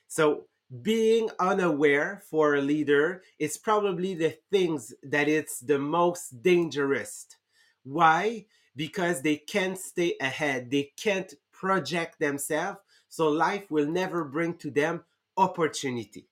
So 0.08 0.46
being 0.82 1.30
unaware 1.40 2.22
for 2.30 2.56
a 2.56 2.62
leader 2.62 3.24
is 3.40 3.58
probably 3.58 4.14
the 4.14 4.38
things 4.52 4.94
that 5.04 5.30
it's 5.30 5.60
the 5.60 5.80
most 5.80 6.42
dangerous. 6.42 7.28
Why? 7.84 8.46
Because 8.76 9.22
they 9.22 9.38
can't 9.38 9.78
stay 9.78 10.16
ahead. 10.20 10.70
They 10.70 10.92
can't 10.98 11.34
project 11.52 12.20
themselves. 12.20 12.80
So 13.08 13.30
life 13.30 13.72
will 13.72 13.88
never 13.88 14.24
bring 14.26 14.56
to 14.58 14.70
them 14.70 15.06
opportunity. 15.38 16.28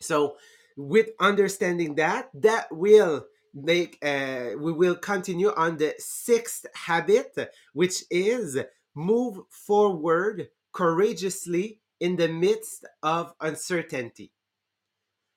So 0.00 0.36
with 0.76 1.10
understanding 1.18 1.96
that, 1.96 2.30
that 2.34 2.68
will 2.70 3.26
make 3.56 3.98
uh, 4.04 4.50
we 4.58 4.70
will 4.70 4.94
continue 4.94 5.50
on 5.54 5.78
the 5.78 5.94
sixth 5.98 6.66
habit 6.74 7.34
which 7.72 8.04
is 8.10 8.58
move 8.94 9.38
forward 9.48 10.48
courageously 10.72 11.80
in 12.00 12.16
the 12.16 12.28
midst 12.28 12.84
of 13.02 13.32
uncertainty 13.40 14.32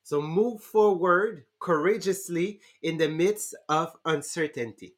so 0.02 0.20
move 0.20 0.60
forward 0.62 1.44
courageously 1.58 2.60
in 2.82 2.96
the 2.96 3.08
midst 3.08 3.54
of 3.68 3.96
uncertainty 4.04 4.94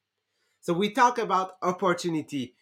so 0.60 0.72
we 0.72 0.90
talk 0.90 1.18
about 1.18 1.52
opportunity 1.62 2.54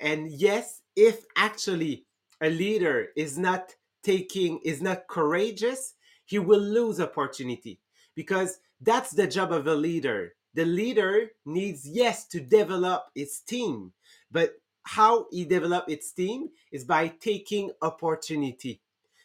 and 0.00 0.30
yes 0.30 0.82
if 0.96 1.24
actually 1.36 2.04
a 2.40 2.50
leader 2.50 3.08
is 3.16 3.38
not 3.38 3.74
taking 4.02 4.58
is 4.64 4.82
not 4.82 5.06
courageous 5.08 5.94
he 6.24 6.38
will 6.38 6.60
lose 6.60 7.00
opportunity 7.00 7.78
because 8.14 8.58
that's 8.80 9.10
the 9.12 9.26
job 9.26 9.52
of 9.52 9.66
a 9.66 9.74
leader. 9.74 10.34
The 10.54 10.64
leader 10.64 11.30
needs, 11.46 11.88
yes, 11.88 12.26
to 12.28 12.40
develop 12.40 13.04
its 13.14 13.40
team, 13.40 13.92
but 14.30 14.54
how 14.84 15.26
he 15.30 15.44
develop 15.44 15.88
its 15.88 16.12
team 16.12 16.50
is 16.70 16.84
by 16.84 17.08
taking 17.08 17.70
opportunity, 17.80 18.80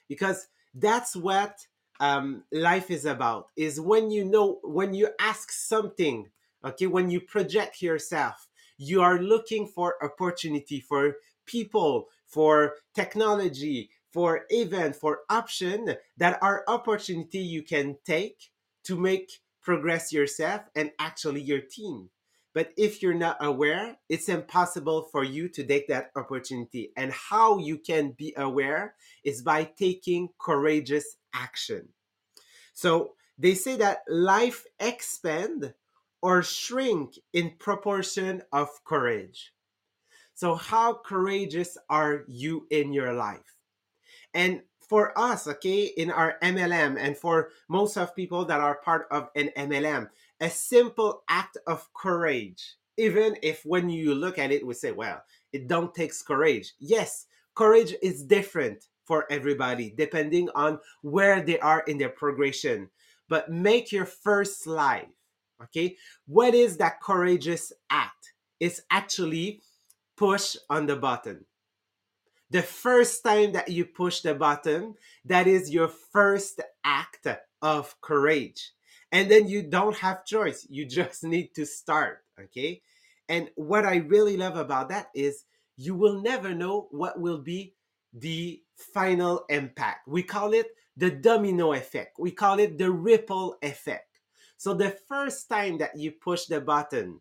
because 0.08 0.48
that's 0.74 1.16
what 1.16 1.66
um, 2.00 2.44
life 2.52 2.92
is 2.92 3.06
about. 3.06 3.48
Is 3.56 3.80
when 3.80 4.12
you 4.12 4.24
know 4.24 4.60
when 4.64 4.94
you 4.94 5.10
ask 5.20 5.52
something, 5.52 6.30
okay, 6.64 6.88
when 6.88 7.10
you 7.10 7.22
project 7.22 7.82
yourself, 7.82 8.48
you 8.78 9.02
are 9.02 9.20
looking 9.20 9.68
for 9.68 9.96
opportunity 10.04 10.80
for 10.80 11.16
people, 11.46 12.08
for 12.28 12.76
technology, 12.94 13.90
for 14.12 14.46
event, 14.50 14.96
for 14.96 15.22
option 15.30 15.96
that 16.18 16.38
are 16.42 16.64
opportunity 16.68 17.40
you 17.40 17.64
can 17.64 17.98
take 18.06 18.52
to 18.84 18.96
make 18.96 19.32
progress 19.62 20.14
yourself 20.14 20.62
and 20.76 20.92
actually 21.00 21.42
your 21.42 21.60
team. 21.60 22.10
But 22.58 22.74
if 22.76 23.04
you're 23.04 23.14
not 23.14 23.38
aware, 23.40 24.00
it's 24.10 24.30
impossible 24.30 25.10
for 25.12 25.24
you 25.24 25.48
to 25.50 25.64
take 25.64 25.90
that 25.90 26.10
opportunity. 26.16 26.92
And 26.98 27.12
how 27.12 27.60
you 27.60 27.78
can 27.78 28.16
be 28.18 28.34
aware 28.36 28.96
is 29.24 29.44
by 29.44 29.66
taking 29.66 30.30
courageous 30.40 31.18
action. 31.36 31.90
So 32.74 33.14
they 33.38 33.54
say 33.54 33.76
that 33.76 34.00
life 34.10 34.66
expand 34.80 35.76
or 36.24 36.42
shrink 36.42 37.20
in 37.32 37.52
proportion 37.60 38.42
of 38.52 38.70
courage. 38.84 39.54
So 40.34 40.56
how 40.56 40.96
courageous 40.96 41.78
are 41.92 42.24
you 42.28 42.66
in 42.72 42.92
your 42.92 43.14
life? 43.14 43.56
And 44.34 44.64
for 44.90 45.18
us, 45.20 45.48
okay, 45.48 45.84
in 45.84 46.10
our 46.10 46.38
MLM, 46.42 46.98
and 46.98 47.16
for 47.16 47.50
most 47.70 47.98
of 47.98 48.16
people 48.16 48.46
that 48.46 48.62
are 48.62 48.80
part 48.84 49.08
of 49.12 49.30
an 49.36 49.52
MLM, 49.56 50.10
a 50.40 50.50
simple 50.50 51.24
act 51.30 51.58
of 51.68 51.88
courage, 51.94 52.76
even 52.98 53.38
if 53.42 53.66
when 53.66 53.90
you 53.90 54.16
look 54.16 54.38
at 54.38 54.52
it, 54.52 54.66
we 54.66 54.74
say, 54.74 54.92
well, 54.92 55.22
it 55.54 55.68
don't 55.68 55.94
takes 55.94 56.22
courage. 56.22 56.74
Yes, 56.80 57.26
courage 57.56 57.94
is 58.02 58.24
different 58.24 58.86
for 59.06 59.26
everybody 59.32 59.94
depending 59.98 60.50
on 60.54 60.80
where 61.02 61.42
they 61.42 61.60
are 61.60 61.82
in 61.88 61.98
their 61.98 62.10
progression. 62.10 62.90
But 63.30 63.50
make 63.50 63.92
your 63.92 64.06
first 64.06 64.68
life, 64.68 65.08
okay? 65.64 65.98
What 66.28 66.54
is 66.54 66.78
that 66.78 67.02
courageous 67.02 67.74
act? 67.90 68.34
It's 68.60 68.82
actually 68.90 69.62
push 70.16 70.56
on 70.70 70.86
the 70.88 70.96
button 70.96 71.46
the 72.50 72.62
first 72.62 73.24
time 73.24 73.52
that 73.54 73.70
you 73.70 73.86
push 73.86 74.22
the 74.22 74.34
button, 74.34 74.96
that 75.26 75.48
is 75.48 75.70
your 75.70 75.90
first 75.90 76.62
act 76.84 77.28
of 77.62 78.00
courage. 78.02 78.72
And 79.12 79.32
then 79.32 79.48
you 79.48 79.64
don't 79.64 79.96
have 79.98 80.26
choice. 80.26 80.66
You 80.70 80.86
just 80.86 81.24
need 81.24 81.54
to 81.56 81.66
start. 81.66 82.24
Okay. 82.40 82.82
And 83.30 83.50
what 83.56 83.86
I 83.86 83.98
really 83.98 84.38
love 84.38 84.56
about 84.58 84.90
that 84.90 85.08
is 85.14 85.44
you 85.76 85.96
will 85.96 86.22
never 86.22 86.54
know 86.54 86.88
what 86.92 87.20
will 87.20 87.40
be 87.40 87.74
the 88.14 88.62
final 88.76 89.46
impact. 89.50 90.08
We 90.08 90.24
call 90.24 90.54
it 90.54 90.68
the 90.96 91.12
domino 91.12 91.74
effect. 91.74 92.18
We 92.20 92.32
call 92.32 92.60
it 92.60 92.78
the 92.78 92.92
ripple 92.92 93.58
effect. 93.62 94.20
So 94.58 94.74
the 94.74 94.98
first 95.08 95.50
time 95.50 95.78
that 95.78 95.96
you 95.96 96.12
push 96.12 96.46
the 96.46 96.62
button 96.62 97.20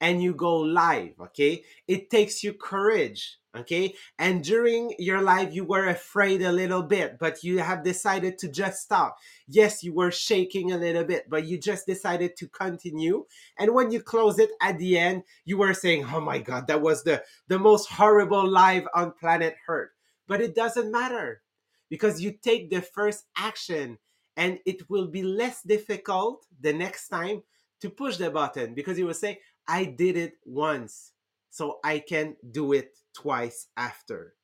and 0.00 0.22
you 0.22 0.34
go 0.34 0.56
live, 0.58 1.12
okay, 1.20 1.62
it 1.86 2.08
takes 2.08 2.42
you 2.42 2.54
courage, 2.54 3.38
okay? 3.56 3.94
And 4.18 4.42
during 4.42 4.94
your 4.98 5.20
life, 5.20 5.52
you 5.52 5.64
were 5.64 5.88
afraid 5.88 6.42
a 6.42 6.52
little 6.52 6.82
bit, 6.82 7.18
but 7.18 7.44
you 7.44 7.58
have 7.58 7.84
decided 7.84 8.38
to 8.38 8.48
just 8.48 8.82
stop. 8.82 9.18
Yes, 9.46 9.82
you 9.82 9.92
were 9.92 10.10
shaking 10.10 10.72
a 10.72 10.78
little 10.78 11.04
bit, 11.04 11.28
but 11.28 11.46
you 11.46 11.58
just 11.58 11.86
decided 11.86 12.36
to 12.36 12.48
continue. 12.48 13.26
And 13.58 13.74
when 13.74 13.90
you 13.90 14.00
close 14.00 14.38
it 14.38 14.50
at 14.62 14.78
the 14.78 14.98
end, 14.98 15.22
you 15.44 15.58
were 15.58 15.74
saying, 15.74 16.06
oh 16.12 16.20
my 16.20 16.38
God, 16.38 16.66
that 16.68 16.80
was 16.80 17.02
the, 17.02 17.22
the 17.48 17.58
most 17.58 17.88
horrible 17.90 18.48
live 18.48 18.88
on 18.94 19.12
planet 19.12 19.56
Earth. 19.68 19.90
But 20.26 20.40
it 20.40 20.54
doesn't 20.54 20.90
matter 20.90 21.42
because 21.90 22.22
you 22.22 22.32
take 22.32 22.70
the 22.70 22.80
first 22.80 23.24
action 23.36 23.98
and 24.36 24.58
it 24.64 24.88
will 24.88 25.08
be 25.08 25.22
less 25.22 25.62
difficult 25.62 26.46
the 26.60 26.72
next 26.72 27.08
time 27.08 27.42
to 27.80 27.90
push 27.90 28.16
the 28.16 28.30
button 28.30 28.74
because 28.74 28.98
you 28.98 29.06
will 29.06 29.14
say, 29.14 29.40
I 29.70 29.84
did 29.84 30.16
it 30.16 30.34
once, 30.44 31.12
so 31.50 31.78
I 31.84 32.00
can 32.00 32.34
do 32.50 32.72
it 32.72 32.98
twice 33.14 33.68
after. 33.76 34.34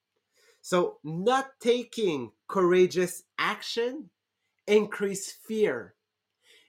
So, 0.62 0.98
not 1.02 1.58
taking 1.60 2.30
courageous 2.46 3.24
action 3.36 4.10
increase 4.68 5.32
fear. 5.32 5.94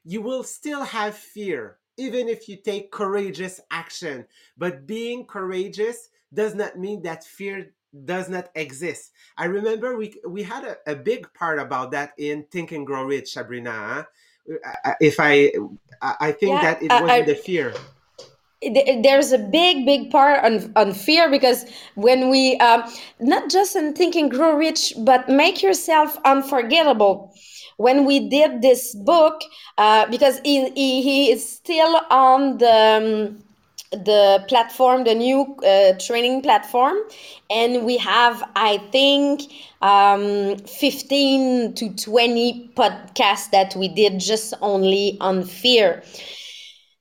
You 0.04 0.22
will 0.24 0.44
still 0.44 0.84
have 0.84 1.16
fear 1.16 1.78
even 1.98 2.28
if 2.30 2.48
you 2.48 2.58
take 2.58 2.92
courageous 2.92 3.60
action, 3.72 4.26
but 4.58 4.86
being 4.86 5.26
courageous 5.26 6.10
does 6.34 6.54
not 6.54 6.78
mean 6.78 7.02
that 7.02 7.24
fear 7.24 7.74
does 8.06 8.30
not 8.30 8.50
exist. 8.56 9.12
I 9.38 9.46
remember 9.46 9.98
we 9.98 10.14
we 10.28 10.44
had 10.44 10.64
a, 10.64 10.78
a 10.92 10.96
big 10.96 11.32
part 11.34 11.60
about 11.60 11.92
that 11.92 12.14
in 12.18 12.46
Think 12.52 12.72
and 12.72 12.86
Grow 12.86 13.04
Rich, 13.04 13.34
Sabrina. 13.34 14.08
Uh, 14.50 14.70
uh, 14.86 14.94
if 15.02 15.20
I 15.20 15.52
I 16.02 16.32
think 16.32 16.62
yeah, 16.62 16.62
that 16.62 16.84
it 16.84 16.90
wasn't 16.90 17.10
I, 17.10 17.22
the 17.22 17.36
fear 17.36 17.74
there's 18.62 19.32
a 19.32 19.38
big 19.38 19.86
big 19.86 20.10
part 20.10 20.44
on, 20.44 20.72
on 20.76 20.94
fear 20.94 21.30
because 21.30 21.66
when 21.96 22.30
we 22.30 22.58
um, 22.58 22.84
not 23.20 23.50
just 23.50 23.76
in 23.76 23.94
Think 23.94 24.16
and 24.16 24.32
Grow 24.32 24.56
Rich 24.56 24.94
but 25.00 25.30
make 25.30 25.62
yourself 25.62 26.18
unforgettable. 26.26 27.34
When 27.78 28.06
we 28.06 28.28
did 28.28 28.64
this 28.64 28.96
book 28.96 29.40
uh, 29.78 30.08
because 30.08 30.40
he, 30.44 30.70
he, 30.72 31.04
he, 31.04 31.32
is 31.32 31.48
still 31.48 32.02
on 32.10 32.58
the 32.58 33.30
um, 33.32 33.44
the 33.92 34.44
platform 34.48 35.04
the 35.04 35.14
new 35.14 35.56
uh, 35.58 35.94
training 36.00 36.42
platform. 36.42 36.98
And 37.52 37.86
we 37.86 37.98
have 37.98 38.44
i 38.56 38.80
think 38.92 39.44
um, 39.84 40.58
15 40.58 41.76
to 41.76 41.94
20 41.96 42.72
podcasts 42.76 43.52
that 43.52 43.76
we 43.76 43.88
did 43.88 44.20
just 44.20 44.56
only 44.62 45.16
on 45.22 45.44
fear 45.44 46.02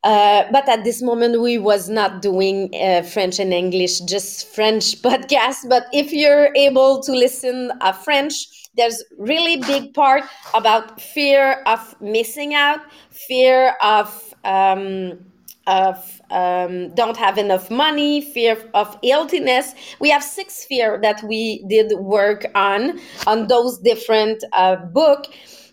uh, 0.07 0.45
but 0.53 0.69
at 0.69 0.85
this 0.85 1.03
moment, 1.03 1.41
we 1.41 1.59
was 1.59 1.89
not 1.89 2.23
doing 2.23 2.71
uh, 2.81 3.03
French 3.03 3.41
and 3.41 3.53
English, 3.53 3.99
just 4.03 4.47
French 4.55 5.03
podcast. 5.03 5.69
But 5.69 5.87
if 5.93 6.13
you're 6.13 6.55
able 6.55 7.03
to 7.03 7.13
listen 7.13 7.73
uh, 7.81 7.91
French, 7.91 8.47
there's 8.77 9.03
really 9.19 9.57
big 9.57 9.95
part 9.95 10.23
about 10.55 11.01
fear 11.01 11.61
of 11.67 12.01
missing 12.01 12.55
out, 12.55 12.79
fear 13.11 13.75
of 13.83 14.33
um, 14.45 15.19
of 15.67 16.21
um, 16.31 16.95
don't 16.95 17.17
have 17.17 17.37
enough 17.37 17.69
money, 17.69 18.21
fear 18.21 18.57
of 18.75 18.97
illness. 19.03 19.75
We 19.99 20.11
have 20.11 20.23
six 20.23 20.65
fear 20.65 21.01
that 21.03 21.21
we 21.25 21.65
did 21.69 21.99
work 21.99 22.47
on 22.55 23.01
on 23.27 23.49
those 23.49 23.79
different 23.79 24.45
uh, 24.53 24.77
book, 24.77 25.27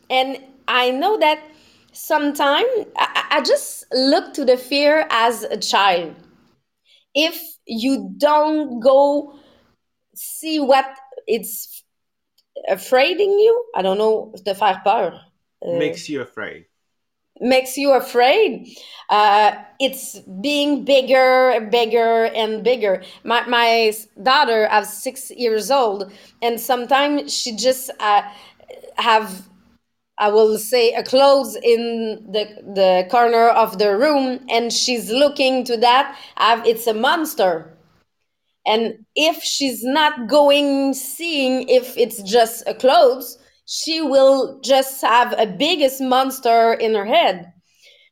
and 0.09 0.39
I 0.67 0.89
know 0.89 1.19
that 1.19 1.39
sometimes 1.93 2.67
I, 2.97 3.25
I 3.31 3.41
just 3.41 3.85
look 3.93 4.33
to 4.33 4.45
the 4.45 4.57
fear 4.57 5.07
as 5.09 5.43
a 5.43 5.57
child. 5.57 6.15
If 7.15 7.39
you 7.65 8.13
don't 8.17 8.79
go 8.79 9.39
see 10.15 10.59
what 10.59 10.85
it's 11.27 11.83
afraid 12.67 13.19
in 13.19 13.39
you, 13.39 13.65
I 13.75 13.81
don't 13.81 13.97
know, 13.97 14.33
te 14.43 14.53
faire 14.53 14.81
peur. 14.83 15.19
Uh, 15.65 15.77
makes 15.77 16.09
you 16.09 16.21
afraid. 16.21 16.65
Makes 17.39 17.77
you 17.77 17.93
afraid. 17.93 18.77
Uh, 19.09 19.55
it's 19.79 20.19
being 20.19 20.85
bigger, 20.85 21.67
bigger, 21.71 22.25
and 22.25 22.63
bigger. 22.63 23.03
My 23.23 23.45
my 23.47 23.93
daughter 24.21 24.69
is 24.71 24.89
six 24.89 25.31
years 25.31 25.71
old, 25.71 26.11
and 26.41 26.59
sometimes 26.59 27.33
she 27.33 27.55
just 27.55 27.89
uh, 27.99 28.23
have 28.95 29.47
I 30.17 30.29
will 30.29 30.57
say 30.57 30.93
a 30.93 31.03
clothes 31.03 31.55
in 31.55 32.27
the 32.31 32.45
the 32.73 33.07
corner 33.09 33.49
of 33.49 33.79
the 33.79 33.97
room 33.97 34.39
and 34.49 34.71
she's 34.71 35.09
looking 35.11 35.63
to 35.65 35.77
that. 35.77 36.17
I've, 36.37 36.65
it's 36.65 36.87
a 36.87 36.93
monster. 36.93 37.69
And 38.65 39.05
if 39.15 39.43
she's 39.43 39.83
not 39.83 40.27
going 40.27 40.93
seeing 40.93 41.67
if 41.67 41.97
it's 41.97 42.21
just 42.21 42.63
a 42.67 42.73
clothes 42.73 43.37
she 43.65 44.01
will 44.01 44.59
just 44.61 45.01
have 45.01 45.33
a 45.37 45.45
biggest 45.47 46.01
monster 46.01 46.73
in 46.73 46.93
her 46.93 47.05
head. 47.05 47.51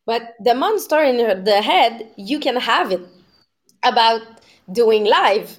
But 0.06 0.34
the 0.40 0.56
monster 0.56 1.00
in 1.02 1.20
her, 1.20 1.36
the 1.36 1.62
head 1.62 2.10
you 2.18 2.40
can 2.40 2.56
have 2.56 2.92
it. 2.92 3.02
About 3.84 4.22
doing 4.72 5.06
life 5.06 5.58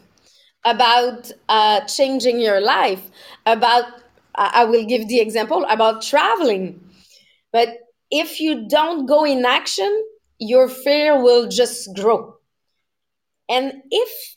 about 0.64 1.30
uh, 1.48 1.80
changing 1.82 2.40
your 2.40 2.60
life 2.60 3.10
about 3.46 3.84
I 4.34 4.64
will 4.64 4.84
give 4.84 5.08
the 5.08 5.20
example 5.20 5.64
about 5.68 6.02
traveling. 6.02 6.80
But 7.52 7.68
if 8.10 8.40
you 8.40 8.68
don't 8.68 9.06
go 9.06 9.24
in 9.24 9.44
action, 9.44 10.04
your 10.38 10.68
fear 10.68 11.22
will 11.22 11.48
just 11.48 11.94
grow. 11.94 12.36
And 13.48 13.82
if 13.90 14.36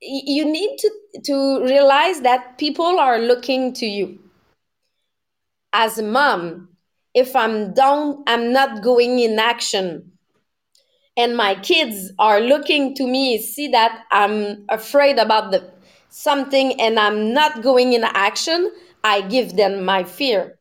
you 0.00 0.44
need 0.44 0.78
to, 0.78 0.90
to 1.24 1.64
realize 1.64 2.20
that 2.22 2.58
people 2.58 2.98
are 2.98 3.18
looking 3.18 3.72
to 3.74 3.86
you 3.86 4.18
as 5.72 5.98
a 5.98 6.02
mom, 6.02 6.68
if 7.14 7.34
I'm 7.36 7.74
down, 7.74 8.22
I'm 8.26 8.52
not 8.52 8.82
going 8.82 9.18
in 9.18 9.38
action. 9.38 10.12
And 11.16 11.36
my 11.36 11.54
kids 11.56 12.10
are 12.18 12.40
looking 12.40 12.94
to 12.96 13.06
me, 13.06 13.38
see 13.38 13.68
that 13.68 14.04
I'm 14.10 14.64
afraid 14.68 15.18
about 15.18 15.50
the 15.50 15.70
something 16.08 16.78
and 16.80 16.98
I'm 16.98 17.32
not 17.32 17.62
going 17.62 17.94
in 17.94 18.04
action, 18.04 18.70
I 19.04 19.22
give 19.22 19.56
them 19.56 19.84
my 19.84 20.04
fear. 20.04 20.58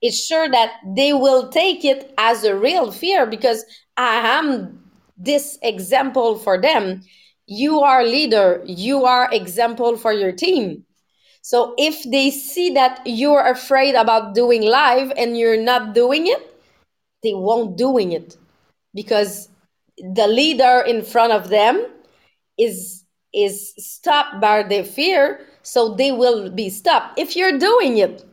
It's 0.00 0.24
sure 0.24 0.48
that 0.50 0.72
they 0.96 1.12
will 1.12 1.48
take 1.48 1.84
it 1.84 2.12
as 2.18 2.44
a 2.44 2.56
real 2.56 2.90
fear 2.90 3.26
because 3.26 3.64
I 3.96 4.16
am 4.38 4.82
this 5.16 5.58
example 5.62 6.38
for 6.38 6.60
them. 6.60 7.02
You 7.46 7.80
are 7.80 8.04
leader, 8.04 8.62
you 8.66 9.04
are 9.04 9.28
example 9.32 9.96
for 9.96 10.12
your 10.12 10.32
team. 10.32 10.84
So 11.42 11.74
if 11.76 12.02
they 12.04 12.30
see 12.30 12.70
that 12.70 13.00
you're 13.04 13.46
afraid 13.46 13.94
about 13.94 14.34
doing 14.34 14.62
live 14.62 15.12
and 15.16 15.36
you're 15.36 15.60
not 15.60 15.94
doing 15.94 16.26
it, 16.26 16.40
they 17.22 17.34
won't 17.34 17.76
doing 17.76 18.12
it 18.12 18.36
because 18.94 19.48
the 19.96 20.26
leader 20.26 20.82
in 20.86 21.02
front 21.02 21.32
of 21.32 21.48
them 21.48 21.84
is 22.58 23.01
is 23.34 23.74
stopped 23.78 24.40
by 24.40 24.62
their 24.62 24.84
fear 24.84 25.40
so 25.62 25.94
they 25.94 26.12
will 26.12 26.50
be 26.50 26.68
stopped. 26.68 27.18
If 27.18 27.36
you're 27.36 27.58
doing 27.58 27.98
it 27.98 28.24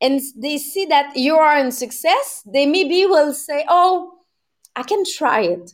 and 0.00 0.20
they 0.36 0.58
see 0.58 0.86
that 0.86 1.16
you 1.16 1.36
are 1.36 1.58
in 1.58 1.72
success 1.72 2.42
they 2.46 2.66
maybe 2.66 3.06
will 3.06 3.32
say 3.32 3.64
oh 3.68 4.12
i 4.74 4.82
can 4.82 5.04
try 5.04 5.40
it. 5.40 5.72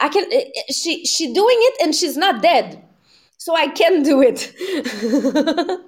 I 0.00 0.08
can 0.08 0.24
eh, 0.32 0.50
eh, 0.56 0.72
she 0.72 1.04
she 1.04 1.32
doing 1.32 1.58
it 1.60 1.82
and 1.82 1.94
she's 1.94 2.16
not 2.16 2.42
dead 2.42 2.82
so 3.38 3.54
i 3.54 3.68
can 3.68 4.02
do 4.02 4.22
it. 4.22 4.52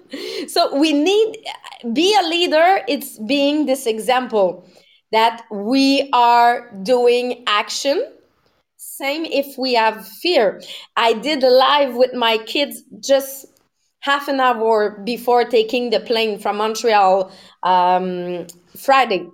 So 0.48 0.76
we 0.76 0.92
need 0.92 1.38
be 1.92 2.14
a 2.18 2.22
leader. 2.28 2.82
It's 2.88 3.18
being 3.18 3.66
this 3.66 3.86
example 3.86 4.66
that 5.12 5.42
we 5.50 6.10
are 6.12 6.70
doing 6.82 7.44
action 7.46 8.04
same 8.96 9.24
if 9.24 9.57
we 9.59 9.74
have 9.74 10.07
fear 10.07 10.61
i 10.96 11.12
did 11.12 11.42
a 11.42 11.50
live 11.50 11.94
with 11.94 12.14
my 12.14 12.38
kids 12.38 12.83
just 13.00 13.46
half 14.04 14.28
an 14.28 14.38
hour 14.38 15.00
before 15.02 15.44
taking 15.46 15.88
the 15.88 15.98
plane 15.98 16.38
from 16.38 16.59
Montreal 16.59 17.33
um, 17.62 18.46
Friday. 18.76 19.26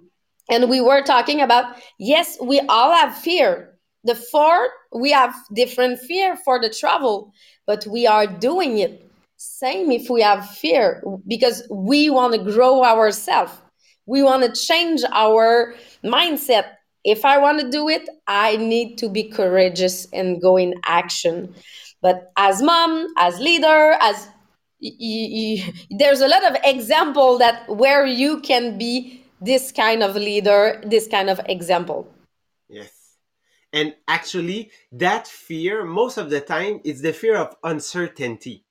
And 0.48 0.70
we 0.70 0.80
were 0.80 1.02
talking 1.02 1.40
about 1.40 1.76
yes, 1.98 2.38
we 2.40 2.60
all 2.60 2.94
have 2.94 3.16
fear. 3.16 3.76
The 4.04 4.14
four, 4.14 4.68
we 4.94 5.10
have 5.10 5.34
different 5.52 5.98
fear 5.98 6.36
for 6.36 6.60
the 6.60 6.70
travel, 6.70 7.32
but 7.66 7.84
we 7.86 8.06
are 8.06 8.28
doing 8.28 8.78
it. 8.78 9.10
Same 9.36 9.90
if 9.90 10.08
we 10.08 10.22
have 10.22 10.48
fear 10.48 11.02
because 11.26 11.66
we 11.70 12.08
want 12.08 12.34
to 12.34 12.52
grow 12.52 12.84
ourselves. 12.84 13.52
We 14.06 14.22
want 14.22 14.42
to 14.44 14.60
change 14.60 15.02
our 15.12 15.74
mindset. 16.04 16.76
If 17.04 17.24
I 17.24 17.38
want 17.38 17.60
to 17.60 17.70
do 17.70 17.88
it, 17.88 18.08
I 18.26 18.56
need 18.56 18.98
to 18.98 19.08
be 19.08 19.24
courageous 19.24 20.06
and 20.12 20.40
go 20.40 20.56
in 20.56 20.74
action. 20.84 21.54
But 22.02 22.32
as 22.36 22.62
mom, 22.62 23.08
as 23.16 23.38
leader, 23.38 23.96
as 24.00 24.28
there's 25.90 26.20
a 26.20 26.28
lot 26.28 26.44
of 26.50 26.56
example 26.64 27.38
that 27.38 27.68
where 27.68 28.06
you 28.06 28.40
can 28.40 28.78
be 28.78 29.22
this 29.42 29.72
kind 29.72 30.02
of 30.02 30.14
leader 30.16 30.82
this 30.86 31.06
kind 31.06 31.28
of 31.28 31.40
example. 31.46 32.08
Yes. 32.68 32.90
And 33.72 33.94
actually 34.08 34.70
that 34.92 35.26
fear 35.26 35.84
most 35.84 36.16
of 36.16 36.30
the 36.30 36.40
time 36.40 36.80
is 36.82 37.02
the 37.02 37.12
fear 37.12 37.36
of 37.36 37.54
uncertainty. 37.62 38.64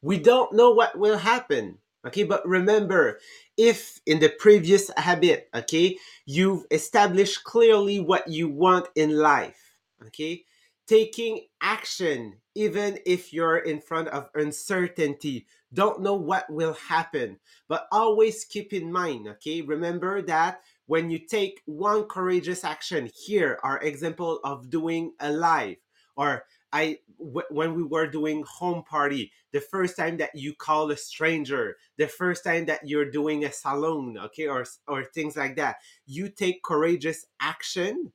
We 0.00 0.18
don't 0.18 0.52
know 0.52 0.70
what 0.70 0.96
will 0.96 1.18
happen 1.18 1.78
okay? 2.06 2.24
But 2.24 2.46
remember 2.46 3.20
if 3.58 4.00
in 4.06 4.20
the 4.20 4.30
previous 4.38 4.90
habit 4.96 5.50
okay 5.54 5.98
you've 6.24 6.64
established 6.70 7.44
clearly 7.44 8.00
what 8.00 8.26
you 8.28 8.48
want 8.48 8.88
in 8.94 9.18
life 9.18 9.68
okay? 10.06 10.44
Taking 10.86 11.42
action 11.60 12.34
even 12.54 12.98
if 13.04 13.32
you're 13.32 13.58
in 13.58 13.80
front 13.80 14.08
of 14.08 14.30
uncertainty. 14.34 15.46
Don't 15.74 16.00
know 16.00 16.14
what 16.14 16.48
will 16.48 16.72
happen 16.74 17.38
but 17.68 17.86
always 17.92 18.44
keep 18.44 18.72
in 18.72 18.90
mind 18.90 19.28
okay? 19.28 19.60
Remember 19.60 20.22
that 20.22 20.62
when 20.86 21.10
you 21.10 21.18
take 21.18 21.60
one 21.66 22.04
courageous 22.04 22.64
action 22.64 23.10
here 23.14 23.58
our 23.62 23.78
example 23.82 24.40
of 24.44 24.70
doing 24.70 25.12
a 25.20 25.30
live 25.30 25.76
or 26.16 26.44
I 26.72 26.98
w- 27.18 27.46
when 27.50 27.74
we 27.74 27.82
were 27.82 28.06
doing 28.06 28.44
home 28.46 28.82
party, 28.84 29.32
the 29.52 29.60
first 29.60 29.96
time 29.96 30.18
that 30.18 30.34
you 30.34 30.54
call 30.54 30.90
a 30.90 30.96
stranger, 30.96 31.76
the 31.96 32.08
first 32.08 32.44
time 32.44 32.66
that 32.66 32.86
you're 32.88 33.10
doing 33.10 33.44
a 33.44 33.52
salon, 33.52 34.18
okay, 34.18 34.46
or 34.46 34.64
or 34.86 35.04
things 35.04 35.36
like 35.36 35.56
that, 35.56 35.76
you 36.06 36.28
take 36.28 36.62
courageous 36.62 37.26
action, 37.40 38.12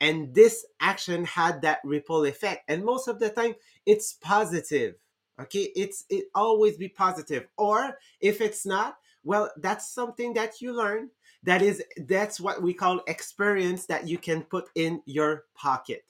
and 0.00 0.34
this 0.34 0.64
action 0.80 1.24
had 1.24 1.62
that 1.62 1.80
ripple 1.84 2.24
effect, 2.24 2.64
and 2.68 2.84
most 2.84 3.08
of 3.08 3.18
the 3.18 3.30
time 3.30 3.54
it's 3.86 4.14
positive, 4.14 4.94
okay, 5.40 5.68
it's 5.76 6.04
it 6.08 6.26
always 6.34 6.76
be 6.76 6.88
positive, 6.88 7.46
or 7.58 7.98
if 8.20 8.40
it's 8.40 8.64
not, 8.66 8.96
well, 9.24 9.50
that's 9.58 9.92
something 9.92 10.34
that 10.34 10.60
you 10.60 10.72
learn. 10.72 11.10
That 11.42 11.62
is 11.62 11.82
that's 11.96 12.40
what 12.40 12.62
we 12.62 12.74
call 12.74 13.00
experience 13.06 13.86
that 13.86 14.06
you 14.08 14.18
can 14.18 14.42
put 14.42 14.68
in 14.74 15.02
your 15.06 15.44
pocket 15.54 16.04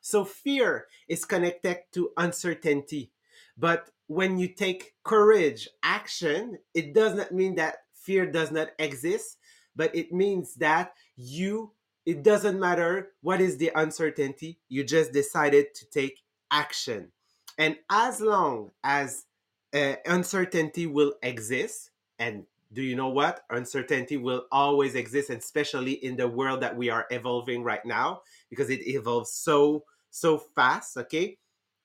so 0.00 0.24
fear 0.24 0.86
is 1.08 1.24
connected 1.24 1.78
to 1.92 2.10
uncertainty. 2.16 3.10
But 3.56 3.90
when 4.06 4.38
you 4.38 4.48
take 4.48 4.94
courage, 5.04 5.68
action, 5.82 6.58
it 6.74 6.94
does 6.94 7.14
not 7.14 7.32
mean 7.32 7.54
that 7.56 7.76
fear 7.94 8.26
does 8.26 8.50
not 8.50 8.68
exist, 8.78 9.36
but 9.76 9.94
it 9.94 10.12
means 10.12 10.54
that 10.56 10.94
you, 11.16 11.72
it 12.06 12.22
doesn't 12.22 12.58
matter 12.58 13.12
what 13.20 13.40
is 13.40 13.58
the 13.58 13.70
uncertainty, 13.74 14.58
you 14.68 14.82
just 14.84 15.12
decided 15.12 15.74
to 15.74 15.86
take 15.90 16.22
action. 16.50 17.12
And 17.58 17.76
as 17.90 18.20
long 18.20 18.70
as 18.82 19.26
uh, 19.74 19.96
uncertainty 20.06 20.86
will 20.86 21.14
exist, 21.22 21.90
and 22.18 22.46
do 22.72 22.82
you 22.82 22.96
know 22.96 23.08
what? 23.08 23.44
Uncertainty 23.50 24.16
will 24.16 24.46
always 24.50 24.94
exist, 24.94 25.30
and 25.30 25.40
especially 25.40 25.92
in 25.92 26.16
the 26.16 26.28
world 26.28 26.60
that 26.62 26.76
we 26.76 26.88
are 26.88 27.06
evolving 27.10 27.62
right 27.62 27.84
now, 27.84 28.22
because 28.48 28.70
it 28.70 28.86
evolves 28.86 29.32
so, 29.32 29.84
so 30.10 30.38
fast, 30.38 30.96
okay? 30.96 31.38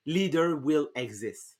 Leader 0.06 0.56
will 0.58 0.90
exist. 0.96 1.56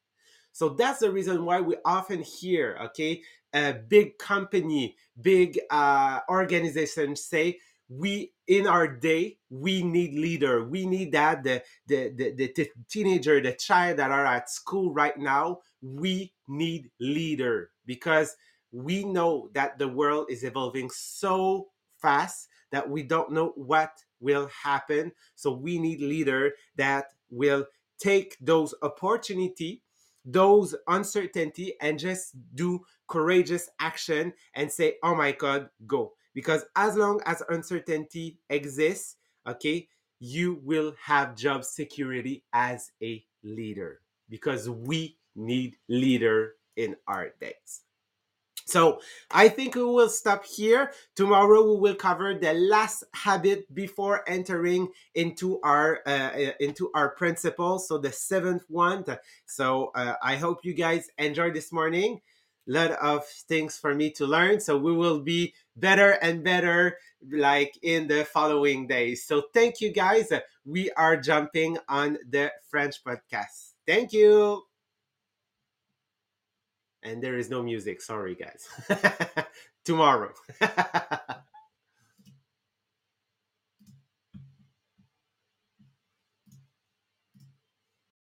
So 0.52 0.70
that's 0.70 1.00
the 1.00 1.12
reason 1.12 1.44
why 1.46 1.62
we 1.62 1.76
often 1.84 2.22
hear, 2.22 2.78
okay, 2.86 3.22
a 3.54 3.74
big 3.74 4.18
company, 4.18 4.96
big 5.22 5.60
uh, 5.70 6.20
organization 6.30 7.16
say, 7.16 7.60
we 7.88 8.34
in 8.48 8.66
our 8.66 8.88
day 8.88 9.38
we 9.50 9.84
need 9.84 10.16
leader 10.16 10.64
we 10.64 10.86
need 10.86 11.12
that 11.12 11.44
the, 11.44 11.62
the 11.88 12.10
the 12.16 12.32
the, 12.34 12.54
the 12.56 12.70
teenager 12.90 13.40
the 13.40 13.54
child 13.54 13.98
that 13.98 14.12
are 14.12 14.26
at 14.26 14.50
school 14.50 14.92
right 14.92 15.18
now 15.18 15.60
we 15.82 16.34
need 16.48 16.90
leader 17.00 17.70
because 17.86 18.36
we 18.72 19.04
know 19.04 19.50
that 19.54 19.78
the 19.78 19.88
world 19.88 20.26
is 20.30 20.44
evolving 20.44 20.90
so 20.90 21.68
fast 22.02 22.48
that 22.76 22.90
we 22.90 23.04
don't 23.04 23.32
know 23.32 23.54
what 23.56 24.04
will 24.20 24.50
happen. 24.64 25.12
So 25.36 25.52
we 25.52 25.80
need 25.80 26.02
leader 26.02 26.52
that 26.76 27.06
will 27.30 27.66
take 27.98 28.38
those 28.42 28.74
opportunity 28.82 29.82
those 30.26 30.76
uncertainty 30.88 31.76
and 31.82 32.00
just 32.00 32.34
do 32.56 32.84
courageous 33.08 33.70
action 33.80 34.34
and 34.56 34.72
say 34.72 34.96
oh 35.04 35.16
my 35.16 35.32
god 35.32 35.70
go. 35.86 36.14
Because 36.34 36.66
as 36.76 36.96
long 36.96 37.22
as 37.26 37.44
uncertainty 37.48 38.40
exists 38.50 39.18
okay 39.48 39.88
you 40.20 40.60
will 40.64 40.94
have 41.04 41.36
job 41.36 41.64
security 41.64 42.44
as 42.54 42.92
a 43.04 43.24
leader 43.44 44.02
because 44.30 44.70
we 44.70 45.18
need 45.36 45.78
leader 45.88 46.54
in 46.76 46.96
our 47.08 47.30
days 47.40 47.82
so 48.66 49.00
I 49.30 49.48
think 49.48 49.76
we 49.76 49.84
will 49.84 50.10
stop 50.10 50.44
here. 50.44 50.92
Tomorrow 51.16 51.74
we 51.74 51.80
will 51.80 51.96
cover 51.96 52.34
the 52.34 52.54
last 52.54 53.04
habit 53.14 53.74
before 53.74 54.24
entering 54.28 54.90
into 55.14 55.62
our 55.62 56.02
uh, 56.08 56.32
into 56.60 56.90
our 56.96 57.10
principles. 57.10 57.88
So 57.88 58.00
the 58.00 58.12
seventh 58.12 58.66
one. 58.68 59.06
So 59.46 59.92
uh, 59.94 60.16
I 60.22 60.36
hope 60.36 60.66
you 60.66 60.74
guys 60.74 61.10
enjoyed 61.20 61.54
this 61.54 61.72
morning. 61.72 62.22
Lot 62.68 62.92
of 62.94 63.28
things 63.28 63.78
for 63.78 63.94
me 63.94 64.10
to 64.12 64.26
learn. 64.26 64.60
So 64.60 64.76
we 64.76 64.92
will 64.92 65.20
be 65.20 65.54
better 65.76 66.12
and 66.14 66.44
better 66.44 66.98
like 67.32 67.78
in 67.84 68.08
the 68.08 68.26
following 68.26 68.88
days. 68.88 69.24
So 69.24 69.44
thank 69.54 69.80
you 69.80 69.94
guys. 69.94 70.34
We 70.66 70.90
are 70.94 71.16
jumping 71.16 71.78
on 71.88 72.18
the 72.28 72.52
French 72.68 73.04
podcast. 73.04 73.74
Thank 73.86 74.12
you 74.12 74.64
and 77.06 77.22
there 77.22 77.38
is 77.38 77.50
no 77.50 77.62
music. 77.64 78.02
Sorry, 78.02 78.36
guys. 78.36 78.68
Tomorrow. 79.86 80.34